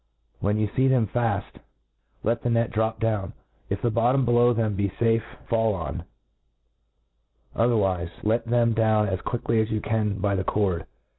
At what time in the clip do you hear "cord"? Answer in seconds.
10.43-10.87